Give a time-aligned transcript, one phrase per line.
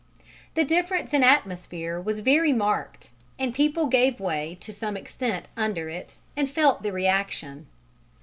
[0.55, 5.89] The difference in "atmosphere" was very marked, and people gave way to some extent under
[5.89, 7.67] it and felt the reaction.